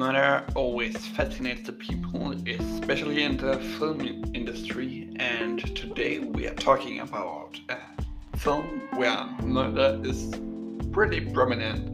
Murder 0.00 0.46
always 0.54 0.96
fascinates 0.96 1.66
the 1.66 1.74
people, 1.74 2.32
especially 2.48 3.22
in 3.22 3.36
the 3.36 3.58
film 3.78 4.00
industry, 4.32 5.14
and 5.16 5.58
today 5.76 6.20
we 6.20 6.46
are 6.46 6.54
talking 6.54 7.00
about 7.00 7.60
a 7.68 7.76
film 8.38 8.80
where 8.94 9.26
murder 9.42 10.00
is 10.02 10.34
pretty 10.90 11.20
prominent. 11.20 11.84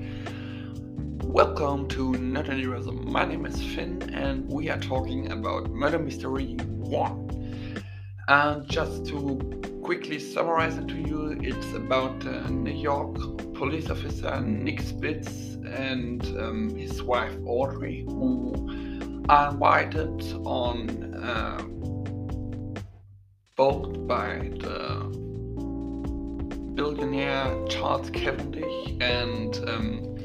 Welcome 1.24 1.88
to 1.88 2.12
Universum. 2.12 3.06
My 3.06 3.24
name 3.24 3.45
is 3.45 3.60
Finn, 3.60 4.00
and 4.14 4.48
we 4.48 4.70
are 4.70 4.78
talking 4.78 5.32
about 5.32 5.68
Murder 5.70 5.98
Mystery 5.98 6.54
1. 6.54 7.82
And 8.28 8.68
just 8.68 9.04
to 9.06 9.76
quickly 9.86 10.18
summarize 10.18 10.76
it 10.78 10.88
to 10.88 10.96
you, 10.96 11.38
it's 11.40 11.72
about 11.72 12.26
uh, 12.26 12.48
New 12.48 12.72
York 12.72 13.14
police 13.54 13.88
officer 13.88 14.40
Nick 14.40 14.80
Spitz 14.80 15.54
and 15.64 16.27
um, 16.40 16.74
his 16.74 17.04
wife 17.04 17.32
Audrey, 17.46 18.04
who 18.08 19.22
are 19.28 19.52
invited 19.52 20.24
on 20.44 21.14
uh, 21.14 21.62
boat 23.54 24.08
by 24.08 24.50
the 24.58 25.04
billionaire 26.74 27.55
Charles 27.68 28.10
Cavendish 28.10 28.96
and 29.00 29.56
um, 29.68 30.16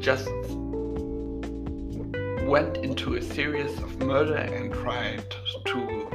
just 0.00 0.30
went 2.48 2.78
into 2.78 3.16
a 3.16 3.20
series 3.20 3.76
of 3.80 3.98
murder 3.98 4.36
and 4.36 4.72
tried 4.72 5.28
to 5.66 6.07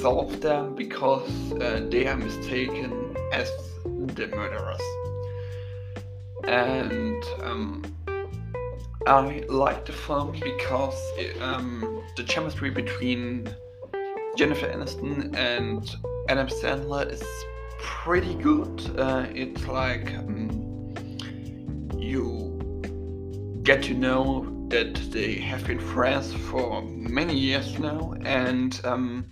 solve 0.00 0.40
them 0.40 0.74
because 0.74 1.52
uh, 1.54 1.86
they 1.90 2.06
are 2.06 2.16
mistaken 2.16 3.16
as 3.32 3.50
the 3.84 4.26
murderers 4.28 4.80
and 6.46 7.24
um, 7.42 7.82
I 9.06 9.44
like 9.48 9.84
the 9.84 9.92
film 9.92 10.32
because 10.42 10.98
it, 11.16 11.40
um, 11.42 12.02
the 12.16 12.24
chemistry 12.24 12.70
between 12.70 13.48
Jennifer 14.36 14.66
Aniston 14.68 15.34
and 15.36 15.96
Adam 16.28 16.48
Sandler 16.48 17.10
is 17.10 17.22
pretty 17.78 18.34
good. 18.34 18.98
Uh, 18.98 19.26
it's 19.34 19.66
like 19.66 20.14
um, 20.14 21.16
you 21.96 23.60
get 23.62 23.82
to 23.84 23.94
know 23.94 24.52
that 24.68 24.94
they 25.10 25.34
have 25.34 25.66
been 25.66 25.78
friends 25.78 26.32
for 26.32 26.82
many 26.82 27.36
years 27.36 27.78
now, 27.78 28.14
and 28.24 28.80
um, 28.84 29.30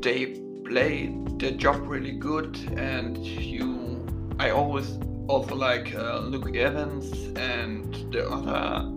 they 0.00 0.26
play 0.64 1.14
their 1.38 1.52
job 1.52 1.86
really 1.86 2.12
good. 2.12 2.56
And 2.76 3.18
you, 3.18 4.04
I 4.38 4.50
always 4.50 4.98
also 5.28 5.54
like 5.54 5.94
uh, 5.94 6.20
Luke 6.20 6.54
Evans 6.56 7.12
and 7.36 7.94
the 8.12 8.28
other 8.28 8.90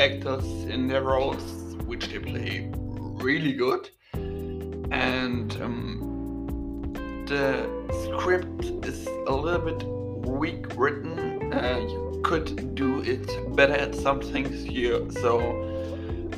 actors 0.00 0.44
in 0.64 0.86
their 0.88 1.02
roles, 1.02 1.76
which 1.86 2.08
they 2.08 2.18
play 2.18 2.70
really 2.74 3.52
good. 3.52 3.90
And 4.12 5.52
um, 5.62 6.92
the 7.26 7.68
script 8.04 8.64
is 8.86 9.06
a 9.26 9.32
little 9.32 9.60
bit 9.60 9.82
weak 10.28 10.66
written. 10.76 11.52
Uh, 11.52 11.78
you 11.78 12.20
could 12.24 12.74
do 12.74 13.02
it 13.02 13.26
better 13.56 13.74
at 13.74 13.94
some 13.94 14.20
things 14.20 14.62
here, 14.62 15.00
so 15.10 15.79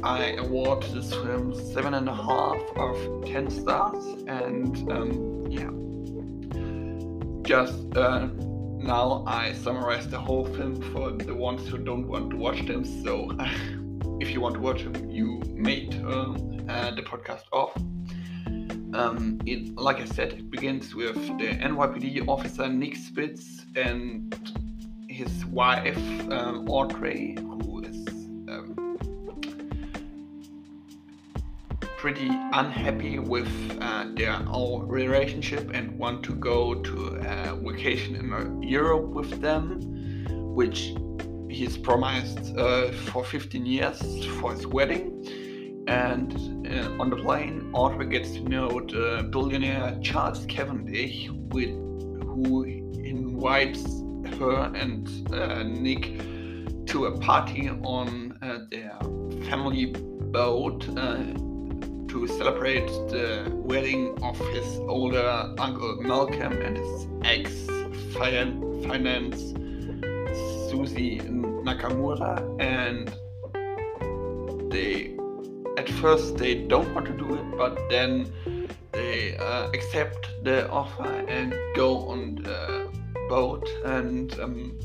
I 0.03 0.33
award 0.39 0.83
this 0.85 1.13
film 1.13 1.55
seven 1.73 1.95
and 1.95 2.09
a 2.09 2.15
half 2.15 2.63
of 2.77 3.25
ten 3.25 3.51
stars. 3.51 4.05
And 4.27 4.77
um, 4.91 5.47
yeah, 5.49 5.71
just. 7.43 7.97
Uh, 7.97 8.29
now 8.83 9.23
I 9.29 9.53
summarize 9.53 10.09
the 10.09 10.19
whole 10.19 10.45
film 10.45 10.83
for 10.93 11.13
the 11.13 11.35
ones 11.35 11.69
who 11.69 11.79
don't 11.79 12.09
want 12.09 12.31
to 12.31 12.37
watch 12.37 12.67
them. 12.67 12.85
So 12.85 13.31
if 14.21 14.31
you 14.31 14.41
want 14.41 14.57
to 14.57 14.61
watch 14.61 14.83
them, 14.83 15.09
you 15.09 15.41
turn 15.87 16.69
uh, 16.69 16.93
the 16.97 17.03
podcast 17.03 17.45
off. 17.53 17.77
Um, 18.95 19.41
it, 19.47 19.75
like 19.77 20.01
I 20.01 20.05
said, 20.05 20.33
it 20.33 20.51
begins 20.51 20.95
with 20.95 21.15
the 21.15 21.57
NYPD 21.71 22.29
officer 22.29 22.69
Nick 22.69 22.97
Spitz 22.97 23.65
and 23.75 24.35
his 25.09 25.45
wife 25.47 25.97
um, 26.31 26.69
Audrey, 26.69 27.37
pretty 32.03 32.29
unhappy 32.53 33.21
with 33.21 33.49
uh, 33.81 34.05
their 34.17 34.37
own 34.49 34.89
relationship 34.89 35.71
and 35.73 35.97
want 35.97 36.21
to 36.21 36.35
go 36.35 36.75
to 36.75 37.15
a 37.25 37.55
vacation 37.55 38.17
in 38.17 38.61
Europe 38.61 39.05
with 39.05 39.41
them, 39.41 39.79
which 40.53 40.95
he's 41.49 41.77
promised 41.79 42.57
uh, 42.57 42.91
for 42.91 43.23
15 43.23 43.65
years 43.65 44.01
for 44.41 44.53
his 44.53 44.67
wedding. 44.67 45.85
And 45.87 46.67
uh, 46.67 47.01
on 47.01 47.09
the 47.09 47.19
plane, 47.19 47.71
Audrey 47.73 48.09
gets 48.09 48.33
to 48.33 48.41
know 48.41 48.81
the 48.81 49.29
billionaire 49.31 49.97
Charles 50.03 50.45
Cavendish, 50.47 51.29
with, 51.53 51.71
who 51.71 52.65
invites 52.95 53.85
her 54.41 54.73
and 54.75 55.33
uh, 55.33 55.63
Nick 55.63 56.19
to 56.87 57.07
a 57.07 57.17
party 57.21 57.71
on 57.71 58.37
uh, 58.43 58.59
their 58.73 58.99
family 59.49 59.95
boat 60.33 60.89
uh, 60.99 61.23
to 62.13 62.27
celebrate 62.27 62.89
the 63.09 63.51
wedding 63.65 64.23
of 64.23 64.39
his 64.55 64.67
older 64.81 65.27
uncle 65.59 65.97
Malcolm 66.03 66.53
and 66.61 66.77
his 66.77 67.07
ex 67.25 67.67
finance 68.13 69.41
Susie 70.69 71.21
Nakamura 71.21 72.35
and 72.61 73.09
they 74.71 75.17
at 75.79 75.89
first 76.03 76.37
they 76.37 76.55
don't 76.55 76.95
want 76.95 77.07
to 77.07 77.17
do 77.17 77.35
it 77.35 77.57
but 77.57 77.79
then 77.89 78.31
they 78.93 79.35
uh, 79.39 79.71
accept 79.73 80.29
the 80.45 80.69
offer 80.69 81.11
and 81.29 81.55
go 81.75 82.11
on 82.11 82.35
the 82.35 82.91
boat 83.31 83.67
and 83.87 84.39
um, 84.39 84.79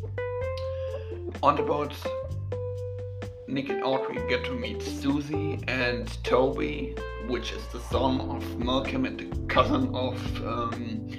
on 1.43 1.57
the 1.57 1.63
boat 1.63 1.93
Nick 3.47 3.69
and 3.69 3.83
Audrey 3.83 4.15
get 4.27 4.43
to 4.45 4.53
meet 4.53 4.81
Susie 4.81 5.59
and 5.67 6.07
Toby 6.23 6.95
which 7.27 7.51
is 7.51 7.65
the 7.67 7.79
son 7.79 8.21
of 8.21 8.57
Malcolm 8.57 9.05
and 9.05 9.19
the 9.19 9.53
cousin 9.53 9.93
of 9.93 10.17
um, 10.45 11.09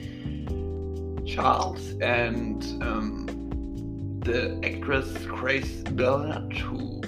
Charles, 1.27 1.93
and 2.00 2.65
um, 2.83 3.27
the 4.25 4.59
actress 4.65 5.27
Grace 5.27 5.83
Bernard, 5.83 6.53
who 6.56 7.03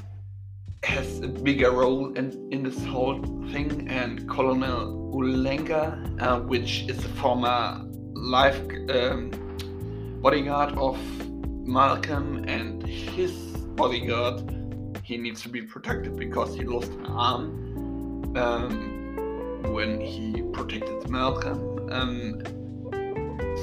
has 0.83 1.21
a 1.21 1.29
bigger 1.29 1.71
role 1.71 2.13
in, 2.15 2.49
in 2.53 2.63
this 2.63 2.85
whole 2.85 3.23
thing, 3.51 3.89
and 3.89 4.29
Colonel 4.29 5.13
Ulenga, 5.15 6.21
uh, 6.21 6.41
which 6.41 6.83
is 6.83 7.03
a 7.05 7.09
former 7.21 7.83
life 8.13 8.61
um, 8.91 9.31
bodyguard 10.21 10.77
of 10.77 10.99
Malcolm 11.67 12.45
and 12.47 12.87
his 12.87 13.33
bodyguard. 13.77 14.60
He 15.11 15.17
needs 15.17 15.43
to 15.43 15.49
be 15.49 15.63
protected 15.63 16.15
because 16.15 16.55
he 16.55 16.63
lost 16.63 16.93
an 16.93 17.07
arm 17.07 18.37
um, 18.37 19.65
when 19.73 20.01
he 20.01 20.41
protected 20.53 21.11
Malcolm. 21.11 21.91
Um, 21.91 22.41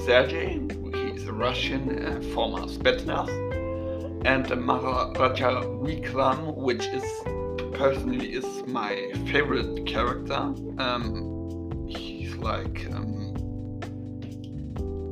Sergei, 0.06 0.60
he's 0.94 1.26
a 1.26 1.32
Russian 1.32 2.06
uh, 2.06 2.20
former 2.34 2.64
Spetsnaz, 2.68 3.30
and 4.26 4.46
Maharaja 4.62 5.62
Vikram, 5.86 6.54
which 6.54 6.86
is 6.88 7.06
personally 7.76 8.34
is 8.34 8.68
my 8.68 9.10
favorite 9.32 9.86
character. 9.86 10.54
Um, 10.80 11.88
he's 11.88 12.36
like 12.36 12.88
um, 12.92 13.34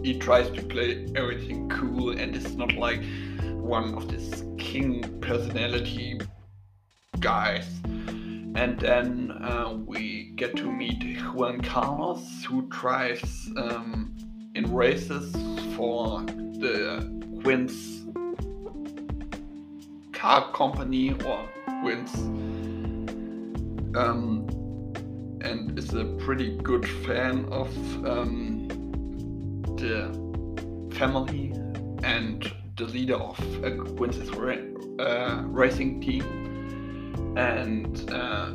he 0.04 0.20
tries 0.20 0.50
to 0.50 0.62
play 0.64 1.08
everything 1.16 1.70
cool 1.70 2.10
and 2.10 2.36
it's 2.36 2.56
not 2.56 2.74
like 2.74 3.02
one 3.66 3.96
of 3.96 4.08
this 4.08 4.44
king 4.60 5.02
personality 5.22 6.20
guys. 7.20 7.66
And 7.84 8.80
then 8.80 9.32
uh, 9.32 9.78
we 9.86 10.32
get 10.36 10.56
to 10.58 10.72
meet 10.72 11.20
Juan 11.34 11.62
Carlos, 11.62 12.46
who 12.46 12.68
drives 12.70 13.50
um, 13.58 14.16
in 14.54 14.72
races 14.72 15.34
for 15.76 16.22
the 16.22 17.04
Quince 17.42 18.06
car 20.14 20.52
company 20.54 21.14
or 21.26 21.50
Quince, 21.82 22.16
um, 23.96 24.48
and 25.42 25.78
is 25.78 25.94
a 25.94 26.06
pretty 26.26 26.56
good 26.58 26.88
fan 27.06 27.46
of 27.52 27.68
um, 28.06 28.68
the 29.78 30.10
family 30.98 31.52
and 32.04 32.54
the 32.76 32.86
leader 32.86 33.16
of 33.16 33.40
a 33.64 33.72
Quince's 33.96 34.30
uh, 34.30 35.44
racing 35.46 36.02
team 36.02 36.24
and 37.38 38.10
uh, 38.12 38.52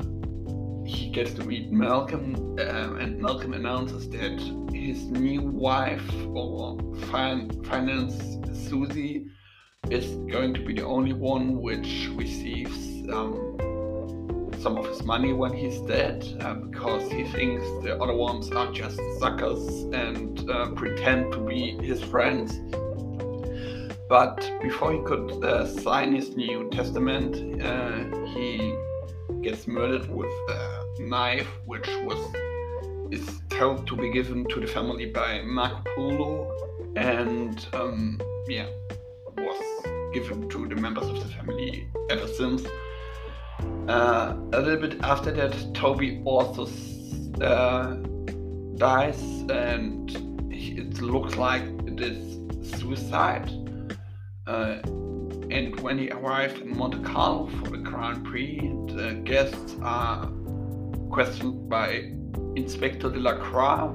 he 0.84 1.08
gets 1.10 1.32
to 1.34 1.44
meet 1.44 1.70
Malcolm, 1.70 2.56
uh, 2.58 2.94
and 2.94 3.20
Malcolm 3.20 3.54
announces 3.54 4.08
that 4.10 4.38
his 4.72 5.04
new 5.04 5.42
wife 5.42 6.10
or 6.28 6.78
fin- 7.10 7.64
finance 7.64 8.38
Susie 8.68 9.26
is 9.90 10.06
going 10.30 10.54
to 10.54 10.64
be 10.64 10.74
the 10.74 10.84
only 10.84 11.12
one 11.12 11.60
which 11.60 12.08
receives 12.12 13.08
um, 13.10 13.56
some 14.60 14.76
of 14.76 14.86
his 14.86 15.02
money 15.02 15.32
when 15.32 15.52
he's 15.52 15.80
dead 15.82 16.26
uh, 16.40 16.54
because 16.54 17.10
he 17.10 17.24
thinks 17.24 17.64
the 17.82 17.96
other 18.00 18.14
ones 18.14 18.50
are 18.50 18.70
just 18.72 19.00
suckers 19.18 19.84
and 19.92 20.48
uh, 20.50 20.70
pretend 20.72 21.32
to 21.32 21.38
be 21.38 21.72
his 21.82 22.02
friends. 22.02 22.60
But 24.10 24.50
before 24.60 24.92
he 24.92 24.98
could 25.04 25.44
uh, 25.44 25.64
sign 25.68 26.16
his 26.16 26.36
New 26.36 26.68
Testament, 26.70 27.62
uh, 27.62 28.26
he 28.34 28.76
gets 29.40 29.68
murdered 29.68 30.10
with 30.10 30.32
a 30.50 30.84
knife, 30.98 31.46
which 31.64 31.88
was 32.02 32.18
is 33.12 33.40
told 33.50 33.86
to 33.86 33.94
be 33.94 34.10
given 34.10 34.48
to 34.48 34.58
the 34.58 34.66
family 34.66 35.06
by 35.06 35.42
Marco 35.42 35.82
Polo, 35.94 36.50
and 36.96 37.64
um, 37.72 38.20
yeah, 38.48 38.66
was 39.36 39.86
given 40.12 40.48
to 40.48 40.66
the 40.66 40.74
members 40.74 41.06
of 41.06 41.14
the 41.14 41.28
family 41.36 41.86
ever 42.10 42.26
since. 42.26 42.66
Uh, 43.88 44.34
a 44.52 44.60
little 44.60 44.88
bit 44.88 45.00
after 45.04 45.30
that, 45.30 45.54
Toby 45.72 46.20
also 46.24 46.66
uh, 47.40 47.94
dies, 48.76 49.22
and 49.48 50.10
it 50.50 51.00
looks 51.00 51.36
like 51.36 51.62
it 51.86 52.00
is 52.00 52.40
suicide. 52.80 53.48
Uh, 54.50 54.82
and 55.52 55.78
when 55.78 55.96
he 55.96 56.10
arrived 56.10 56.58
in 56.58 56.76
Monte 56.76 56.98
Carlo 57.04 57.46
for 57.46 57.70
the 57.70 57.78
Grand 57.78 58.24
Prix, 58.24 58.58
the 58.88 59.20
guests 59.24 59.76
are 59.80 60.28
questioned 61.08 61.68
by 61.68 62.10
Inspector 62.56 63.08
Delacroix 63.08 63.92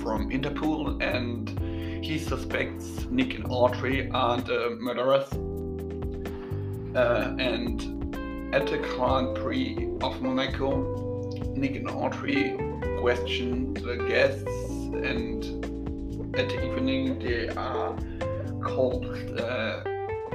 from 0.00 0.30
Interpol, 0.30 1.02
and 1.02 2.04
he 2.04 2.16
suspects 2.16 3.06
Nick 3.10 3.34
and 3.34 3.46
Audrey 3.50 4.08
are 4.12 4.40
the 4.40 4.76
murderers. 4.78 5.32
Uh, 6.94 7.34
and 7.40 8.54
at 8.54 8.68
the 8.68 8.78
Grand 8.78 9.36
Prix 9.38 9.88
of 10.00 10.22
Monaco, 10.22 11.32
Nick 11.56 11.74
and 11.74 11.90
Audrey 11.90 12.56
question 13.00 13.74
the 13.74 13.96
guests, 14.08 14.44
and 14.94 15.44
at 16.36 16.48
the 16.48 16.64
evening 16.64 17.18
they 17.18 17.48
are 17.48 17.98
called 18.60 19.06
uh, 19.40 19.87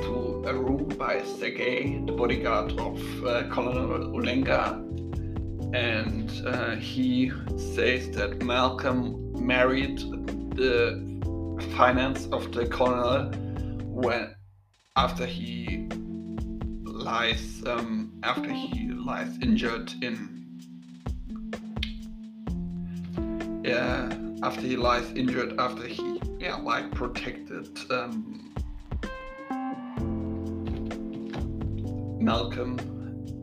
to 0.03 0.43
a 0.47 0.53
room 0.53 0.87
by 0.97 1.23
Sergei, 1.23 2.01
the 2.05 2.11
bodyguard 2.11 2.71
of 2.79 3.25
uh, 3.25 3.43
Colonel 3.49 4.11
Ulenga, 4.13 4.79
and 5.73 6.29
uh, 6.45 6.75
he 6.75 7.31
says 7.57 8.09
that 8.11 8.41
Malcolm 8.43 9.31
married 9.33 9.99
the 10.55 11.13
finance 11.75 12.27
of 12.31 12.51
the 12.51 12.65
colonel 12.67 13.31
when 13.85 14.35
after 14.95 15.25
he 15.25 15.87
lies 16.83 17.63
um, 17.65 18.13
after 18.23 18.51
he 18.51 18.91
lies 18.91 19.37
injured 19.41 19.91
in 20.01 20.15
yeah 23.63 24.13
after 24.43 24.61
he 24.61 24.75
lies 24.75 25.09
injured 25.11 25.59
after 25.59 25.87
he 25.87 26.21
yeah 26.39 26.55
like 26.55 26.91
protected 26.91 27.67
um, 27.89 28.52
Malcolm 32.23 32.77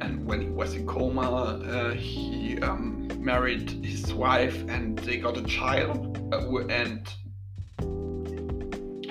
and 0.00 0.26
when 0.26 0.40
he 0.40 0.48
was 0.48 0.74
in 0.74 0.86
coma 0.86 1.20
uh, 1.20 1.90
he 1.92 2.58
um, 2.62 3.08
married 3.18 3.70
his 3.84 4.12
wife 4.14 4.64
and 4.68 4.98
they 5.00 5.18
got 5.18 5.36
a 5.36 5.44
child 5.44 6.18
uh, 6.32 6.56
and 6.68 7.12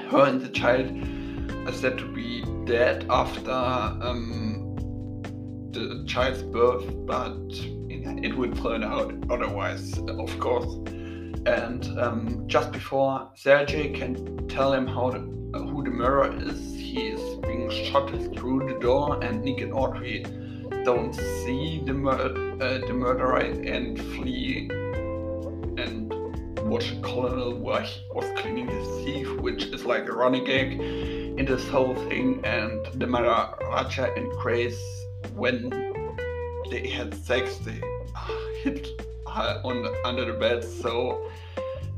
her 0.09 0.25
and 0.25 0.41
the 0.41 0.49
child 0.49 0.89
are 1.67 1.73
said 1.73 1.97
to 1.97 2.11
be 2.13 2.43
dead 2.65 3.05
after 3.09 3.51
um, 3.51 4.69
the 5.71 6.03
child's 6.07 6.41
birth, 6.43 6.85
but 7.05 7.37
it 8.23 8.35
would 8.35 8.55
turn 8.57 8.83
out 8.83 9.13
otherwise, 9.29 9.97
of 9.99 10.39
course. 10.39 10.73
And 11.45 11.85
um, 11.99 12.43
just 12.47 12.71
before 12.71 13.29
Sergei 13.35 13.89
can 13.89 14.47
tell 14.47 14.73
him 14.73 14.87
how 14.87 15.11
the, 15.11 15.19
uh, 15.53 15.61
who 15.61 15.83
the 15.83 15.89
murderer 15.91 16.35
is, 16.41 16.73
he 16.75 17.07
is 17.09 17.28
shot 17.71 18.09
through 18.09 18.71
the 18.71 18.79
door, 18.79 19.23
and 19.23 19.43
Nick 19.43 19.61
and 19.61 19.73
Audrey 19.73 20.25
don't 20.85 21.13
see 21.13 21.81
the, 21.85 21.93
mur- 21.93 22.57
uh, 22.61 22.79
the 22.87 22.93
murderer 22.93 23.39
and 23.39 23.99
flee 24.13 24.69
and 25.77 26.13
watch 26.69 26.93
Colonel 27.01 27.57
while 27.57 27.81
he 27.81 28.01
was 28.13 28.25
cleaning 28.39 28.67
his 28.67 29.05
teeth, 29.05 29.39
which 29.39 29.65
is 29.65 29.85
like 29.85 30.07
a 30.07 30.11
running 30.11 30.43
gag 30.45 30.73
in 30.73 31.45
this 31.45 31.67
whole 31.69 31.95
thing, 32.09 32.41
and 32.43 32.85
the 32.95 33.07
Maharaja 33.07 34.13
and 34.15 34.29
Grace, 34.33 34.81
when 35.35 35.69
they 36.69 36.87
had 36.87 37.13
sex, 37.13 37.57
they 37.57 37.81
hid 38.61 38.87
on 39.25 39.83
the, 39.83 39.95
under 40.05 40.25
the 40.25 40.37
bed, 40.37 40.63
so 40.63 41.29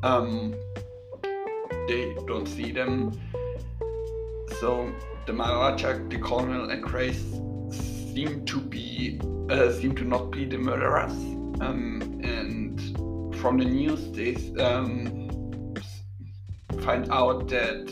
um, 0.04 0.54
they 1.88 2.16
don't 2.28 2.48
see 2.48 2.72
them. 2.72 3.12
So 4.60 4.94
the 5.26 5.34
Maharaja, 5.34 6.00
the 6.10 6.18
Colonel, 6.18 6.70
and 6.70 6.82
Grace 6.82 7.22
seem 8.14 8.46
to 8.46 8.60
be 8.60 9.20
uh, 9.50 9.72
seem 9.72 9.96
to 9.96 10.04
not 10.04 10.32
be 10.32 10.46
the 10.46 10.58
murderers, 10.58 11.14
um, 11.62 12.20
and 12.24 12.80
from 13.38 13.58
the 13.58 13.66
news 13.66 14.12
they 14.12 14.36
um, 14.62 15.76
find 16.82 17.10
out 17.12 17.48
that 17.50 17.90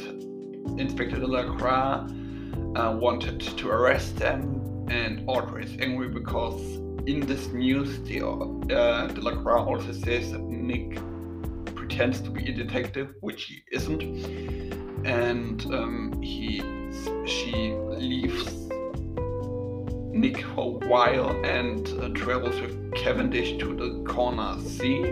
Inspector 0.78 1.18
Delacroix 1.18 2.08
uh, 2.76 2.98
wanted 3.00 3.40
to 3.42 3.70
arrest 3.70 4.16
them, 4.16 4.88
and 4.90 5.24
Audrey 5.28 5.66
is 5.66 5.78
angry 5.80 6.10
because 6.10 6.62
in 7.06 7.22
this 7.22 7.48
news, 7.48 8.02
the, 8.02 8.26
uh, 8.26 9.08
Delacroix 9.08 9.64
also 9.64 9.92
says 9.92 10.32
that 10.32 10.42
Nick 10.42 11.00
pretends 11.76 12.22
to 12.22 12.30
be 12.30 12.50
a 12.50 12.54
detective, 12.54 13.16
which 13.22 13.46
he 13.46 13.64
isn't, 13.72 14.04
and 15.06 15.66
um, 15.74 16.22
he 16.22 16.62
she 17.26 17.74
leaves 17.74 18.70
Nick 20.12 20.44
for 20.56 20.82
a 20.82 20.88
while 20.88 21.30
and 21.46 21.88
uh, 22.00 22.10
travels 22.10 22.60
with 22.62 22.94
Cavendish 22.96 23.58
to 23.60 23.76
the 23.76 24.04
Corner 24.12 24.60
Sea, 24.62 25.12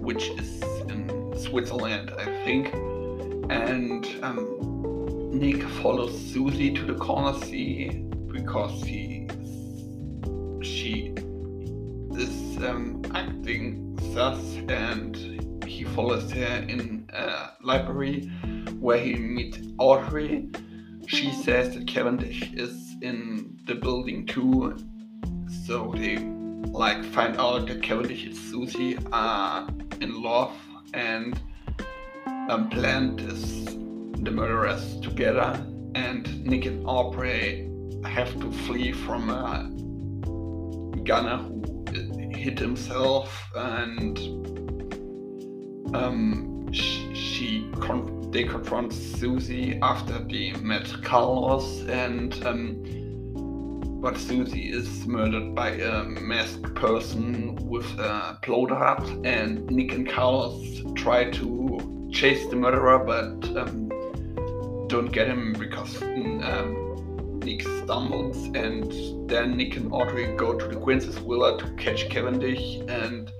which 0.00 0.30
is 0.30 0.62
in 0.88 1.34
Switzerland, 1.36 2.12
I 2.18 2.24
think 2.44 2.74
and 3.50 4.06
um, 4.22 5.30
Nick 5.32 5.62
follows 5.82 6.18
Susie 6.18 6.72
to 6.72 6.84
the 6.84 6.94
corner 6.94 7.38
sea 7.44 8.04
because 8.32 8.82
he 8.82 9.28
she 10.62 11.14
is 12.16 12.56
um, 12.64 13.02
acting 13.14 13.98
sus 14.14 14.56
and 14.68 15.64
he 15.64 15.84
follows 15.84 16.30
her 16.32 16.64
in 16.68 17.08
a 17.12 17.50
library 17.62 18.30
where 18.80 18.98
he 18.98 19.14
meets 19.14 19.58
Audrey. 19.78 20.48
She 21.06 21.32
says 21.32 21.74
that 21.74 21.86
Cavendish 21.86 22.52
is 22.54 22.96
in 23.02 23.58
the 23.66 23.74
building 23.74 24.26
too, 24.26 24.76
so 25.66 25.92
they 25.96 26.18
like 26.68 27.04
find 27.04 27.36
out 27.36 27.66
that 27.68 27.82
Cavendish 27.82 28.24
and 28.24 28.36
Susie 28.36 28.98
are 29.12 29.68
in 30.00 30.22
love 30.22 30.52
and 30.92 31.40
um, 32.48 32.68
planned 32.70 33.20
this, 33.20 33.64
the 34.22 34.30
murderers 34.30 34.98
together, 35.00 35.64
and 35.94 36.44
Nick 36.44 36.66
and 36.66 36.84
Audrey 36.86 37.70
have 38.04 38.38
to 38.40 38.50
flee 38.50 38.92
from 38.92 39.30
a 39.30 39.70
gunner 41.04 41.38
who 41.38 41.84
hit 42.34 42.58
himself, 42.58 43.48
and 43.54 44.18
um, 45.94 46.72
she, 46.72 47.14
she 47.14 47.70
con- 47.80 48.13
they 48.34 48.42
confront 48.42 48.92
Susie 48.92 49.78
after 49.80 50.18
they 50.18 50.50
met 50.60 50.92
Carlos, 51.04 51.82
and 51.86 52.34
um, 52.44 52.82
but 54.02 54.18
Susie 54.18 54.72
is 54.72 55.06
murdered 55.06 55.54
by 55.54 55.70
a 55.70 56.02
masked 56.02 56.74
person 56.74 57.54
with 57.54 57.86
a 58.00 58.36
blow 58.42 58.66
and 59.24 59.64
Nick 59.70 59.92
and 59.92 60.08
Carlos 60.08 60.82
try 60.96 61.30
to 61.30 62.10
chase 62.12 62.44
the 62.48 62.56
murderer, 62.56 62.98
but 62.98 63.56
um, 63.56 63.88
don't 64.88 65.12
get 65.12 65.28
him 65.28 65.52
because 65.56 66.02
um, 66.02 67.38
Nick 67.38 67.62
stumbles, 67.62 68.36
and 68.56 69.30
then 69.30 69.56
Nick 69.56 69.76
and 69.76 69.92
Audrey 69.92 70.34
go 70.36 70.58
to 70.58 70.66
the 70.66 70.76
Quincy's 70.76 71.18
villa 71.18 71.56
to 71.60 71.70
catch 71.74 72.08
Cavendish 72.08 72.80
and 72.88 73.32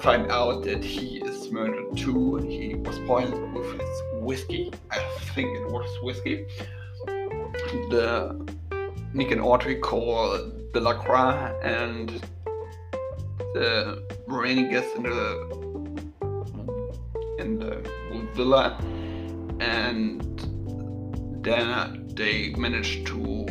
find 0.00 0.32
out 0.32 0.64
that 0.64 0.82
he 0.82 1.18
is 1.26 1.50
murdered 1.52 1.94
too. 1.94 2.38
And 2.38 2.50
he 2.50 2.74
was 2.74 2.98
poisoned 3.00 3.54
with 3.54 3.78
his 3.78 4.00
whiskey. 4.20 4.72
I 4.90 4.98
think 5.34 5.48
it 5.56 5.66
was 5.70 5.88
whiskey. 6.02 6.46
The 7.90 8.46
Nick 9.12 9.30
and 9.32 9.40
Audrey 9.40 9.76
call 9.76 10.38
Delacroix 10.72 11.58
and 11.62 12.08
the 13.54 14.06
remaining 14.26 14.70
guests 14.70 14.94
in 14.96 15.02
the 15.02 15.60
in 17.38 17.58
the 17.58 17.82
villa, 18.34 18.78
and 19.60 20.20
then 21.42 22.08
they 22.14 22.50
manage 22.56 23.04
to 23.04 23.46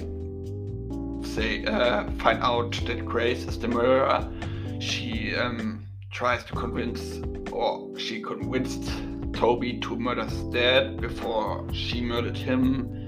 say 1.23 1.65
uh, 1.65 2.09
find 2.19 2.41
out 2.41 2.71
that 2.85 3.05
Grace 3.05 3.45
is 3.45 3.59
the 3.59 3.67
murderer, 3.67 4.27
she 4.79 5.35
um, 5.35 5.85
tries 6.11 6.43
to 6.45 6.53
convince, 6.53 7.21
or 7.51 7.97
she 7.97 8.21
convinced 8.21 8.91
Toby 9.39 9.79
to 9.79 9.96
murder 9.96 10.25
his 10.25 10.43
dad 10.51 11.00
before 11.00 11.65
she 11.72 12.01
murdered 12.01 12.36
him. 12.36 13.08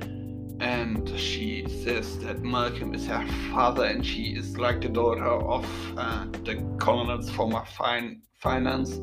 And 0.62 1.10
she 1.20 1.68
says 1.84 2.20
that 2.20 2.42
Malcolm 2.42 2.96
is 2.96 3.06
her 3.08 3.28
father 3.52 3.84
and 3.84 4.06
she 4.06 4.36
is 4.38 4.58
like 4.58 4.80
the 4.80 4.88
daughter 4.88 5.26
of 5.26 5.66
uh, 5.98 6.28
the 6.46 6.56
colonel's 6.80 7.30
former 7.32 7.66
fine, 7.66 8.22
finance. 8.40 8.94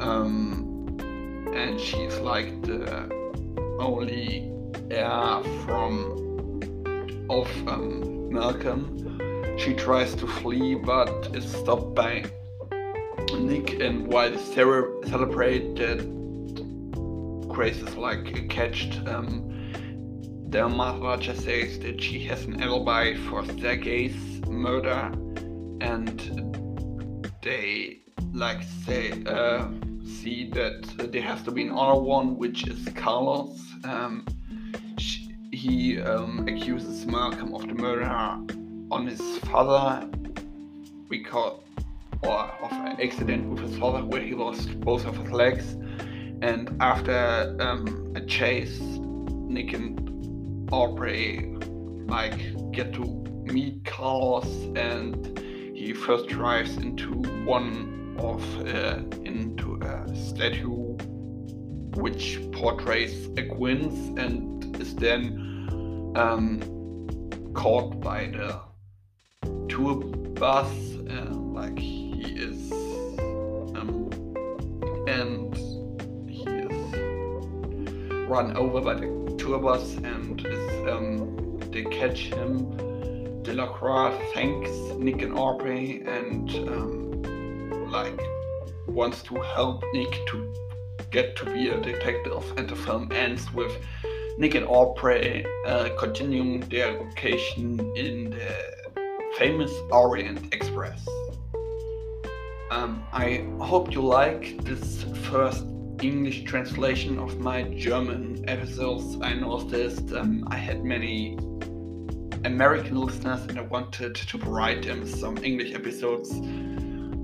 Um, 0.00 0.98
and 1.54 1.80
she's 1.80 2.18
like 2.18 2.60
the 2.60 3.08
only 3.80 4.52
heir 4.90 5.42
from 5.64 6.60
of 7.30 7.48
um, 7.66 8.30
Malcolm. 8.30 9.56
She 9.56 9.72
tries 9.72 10.14
to 10.16 10.26
flee 10.26 10.74
but 10.74 11.34
is 11.34 11.50
stopped 11.50 11.94
by 11.94 12.24
Nick 13.38 13.80
and 13.80 14.06
while 14.06 14.30
they 14.30 14.38
celebrate 14.38 15.76
that 15.76 15.98
Grace 17.48 17.78
is 17.78 17.96
like 17.96 18.48
catched, 18.48 19.06
um, 19.06 19.50
just 20.50 21.44
says 21.44 21.78
that 21.80 22.00
she 22.00 22.20
has 22.24 22.44
an 22.44 22.62
alibi 22.62 23.14
for 23.28 23.44
Sergei's 23.44 24.40
murder 24.46 25.12
and 25.80 26.20
they 27.42 28.00
like 28.32 28.62
say 28.84 29.22
uh, 29.26 29.68
see 30.04 30.50
that 30.50 31.10
there 31.12 31.22
has 31.22 31.42
to 31.42 31.50
be 31.50 31.66
another 31.66 32.00
one 32.00 32.36
which 32.36 32.66
is 32.66 32.88
Carlos. 32.94 33.60
Um, 33.84 34.26
she, 34.98 35.34
he 35.52 36.00
um, 36.00 36.46
accuses 36.48 37.06
Malcolm 37.06 37.54
of 37.54 37.66
the 37.66 37.74
murder 37.74 38.04
on 38.90 39.06
his 39.06 39.38
father 39.40 40.08
because 41.08 41.63
or 42.26 42.50
of 42.62 42.72
an 42.72 43.00
accident 43.00 43.48
with 43.48 43.60
his 43.60 43.76
father 43.78 44.04
where 44.04 44.20
he 44.20 44.34
lost 44.34 44.80
both 44.80 45.06
of 45.06 45.16
his 45.16 45.30
legs. 45.30 45.74
And 46.42 46.76
after 46.80 47.56
um, 47.60 48.12
a 48.16 48.20
chase, 48.20 48.78
Nick 48.80 49.72
and 49.72 50.68
Audrey 50.72 51.54
like 52.06 52.72
get 52.72 52.92
to 52.94 53.04
meet 53.44 53.84
Carlos, 53.84 54.46
and 54.76 55.38
he 55.74 55.92
first 55.92 56.28
drives 56.28 56.76
into 56.76 57.10
one 57.44 58.16
of 58.18 58.42
uh, 58.66 59.02
into 59.24 59.80
a 59.82 60.16
statue 60.16 60.96
which 61.96 62.40
portrays 62.52 63.26
a 63.36 63.42
Gwyn's 63.42 64.18
and 64.18 64.76
is 64.80 64.94
then 64.96 66.12
um, 66.16 66.60
caught 67.54 68.00
by 68.00 68.26
the 68.26 68.60
tour 69.68 69.96
bus 69.96 70.93
like 72.24 72.36
is 72.36 72.72
um, 73.76 74.10
and 75.06 75.54
he 76.28 76.42
is 76.44 78.28
run 78.28 78.56
over 78.56 78.80
by 78.80 78.94
the 78.94 79.36
tour 79.38 79.58
bus 79.58 79.96
and 79.96 80.44
is 80.46 80.88
um, 80.88 81.58
they 81.70 81.84
catch 81.84 82.20
him. 82.20 82.70
Delacroix 83.42 84.18
thanks 84.32 84.70
Nick 84.96 85.20
and 85.20 85.36
Audrey 85.36 86.02
and 86.06 86.50
um, 86.68 87.90
like 87.90 88.18
wants 88.86 89.22
to 89.24 89.34
help 89.34 89.84
Nick 89.92 90.26
to 90.28 90.54
get 91.10 91.36
to 91.36 91.44
be 91.44 91.68
a 91.68 91.78
detective 91.80 92.54
and 92.56 92.68
the 92.68 92.76
film 92.76 93.12
ends 93.12 93.52
with 93.52 93.76
Nick 94.38 94.54
and 94.54 94.66
Audrey 94.66 95.44
uh, 95.66 95.90
continuing 95.98 96.60
their 96.70 97.04
vacation 97.04 97.78
in 97.96 98.30
the 98.30 98.56
famous 99.38 99.70
Orient 99.90 100.52
Express. 100.54 101.06
Um, 102.74 103.06
I 103.12 103.46
hope 103.60 103.94
you 103.94 104.02
like 104.02 104.64
this 104.64 105.04
first 105.30 105.64
English 106.02 106.42
translation 106.42 107.20
of 107.20 107.38
my 107.38 107.62
German 107.62 108.44
episodes. 108.48 109.16
I 109.22 109.32
noticed 109.32 110.12
um, 110.12 110.42
I 110.48 110.56
had 110.56 110.84
many 110.84 111.38
American 112.44 112.96
listeners 112.96 113.42
and 113.42 113.60
I 113.60 113.62
wanted 113.62 114.16
to 114.16 114.38
provide 114.38 114.82
them 114.82 115.06
some 115.06 115.36
English 115.44 115.72
episodes 115.72 116.30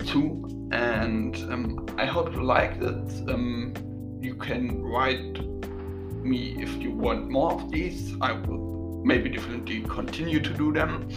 too. 0.08 0.68
And 0.70 1.34
um, 1.52 1.84
I 1.98 2.04
hope 2.04 2.32
you 2.32 2.44
like 2.44 2.76
it. 2.80 3.28
Um, 3.28 3.74
you 4.20 4.36
can 4.36 4.80
write 4.80 5.44
me 6.22 6.62
if 6.62 6.76
you 6.76 6.92
want 6.92 7.28
more 7.28 7.54
of 7.54 7.72
these. 7.72 8.14
I 8.20 8.34
will 8.34 9.02
maybe 9.04 9.28
definitely 9.28 9.80
continue 9.82 10.38
to 10.38 10.54
do 10.54 10.72
them 10.72 11.08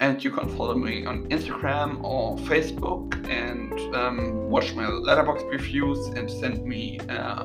and 0.00 0.22
you 0.22 0.30
can 0.30 0.48
follow 0.56 0.74
me 0.74 1.06
on 1.06 1.24
Instagram 1.28 2.02
or 2.02 2.36
Facebook 2.38 3.14
and 3.28 3.94
um, 3.94 4.48
watch 4.50 4.74
my 4.74 4.84
Letterboxd 4.84 5.48
reviews 5.50 6.06
and 6.08 6.30
send 6.30 6.64
me 6.64 6.98
uh, 7.08 7.44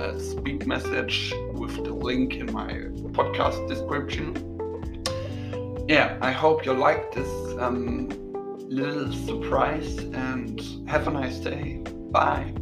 a 0.00 0.18
speak 0.18 0.66
message 0.66 1.32
with 1.52 1.76
the 1.84 1.92
link 1.92 2.36
in 2.36 2.52
my 2.52 2.72
podcast 3.12 3.68
description. 3.68 4.34
Yeah, 5.88 6.18
I 6.20 6.32
hope 6.32 6.64
you 6.64 6.72
like 6.72 7.12
this 7.12 7.28
um, 7.58 8.08
little 8.68 9.12
surprise 9.12 9.98
and 9.98 10.60
have 10.88 11.08
a 11.08 11.10
nice 11.10 11.38
day. 11.38 11.82
Bye. 12.10 12.54